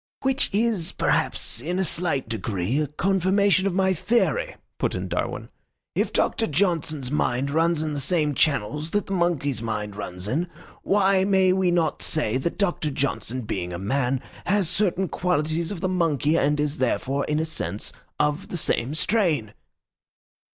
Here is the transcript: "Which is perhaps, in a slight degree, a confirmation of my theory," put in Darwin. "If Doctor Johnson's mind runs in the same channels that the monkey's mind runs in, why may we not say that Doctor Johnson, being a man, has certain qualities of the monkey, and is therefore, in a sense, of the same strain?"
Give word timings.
"Which 0.23 0.49
is 0.51 0.93
perhaps, 0.93 1.61
in 1.61 1.77
a 1.77 1.83
slight 1.83 2.27
degree, 2.27 2.79
a 2.81 2.87
confirmation 2.87 3.67
of 3.67 3.73
my 3.75 3.93
theory," 3.93 4.55
put 4.79 4.95
in 4.95 5.07
Darwin. 5.07 5.49
"If 5.93 6.11
Doctor 6.11 6.47
Johnson's 6.47 7.11
mind 7.11 7.51
runs 7.51 7.83
in 7.83 7.93
the 7.93 7.99
same 7.99 8.33
channels 8.33 8.89
that 8.97 9.05
the 9.05 9.13
monkey's 9.13 9.61
mind 9.61 9.95
runs 9.95 10.27
in, 10.27 10.49
why 10.81 11.23
may 11.23 11.53
we 11.53 11.69
not 11.69 12.01
say 12.01 12.37
that 12.39 12.57
Doctor 12.57 12.89
Johnson, 12.89 13.41
being 13.41 13.71
a 13.71 13.77
man, 13.77 14.21
has 14.45 14.67
certain 14.67 15.07
qualities 15.07 15.71
of 15.71 15.81
the 15.81 15.87
monkey, 15.87 16.35
and 16.35 16.59
is 16.59 16.79
therefore, 16.79 17.23
in 17.25 17.37
a 17.37 17.45
sense, 17.45 17.93
of 18.19 18.47
the 18.47 18.57
same 18.57 18.95
strain?" 18.95 19.53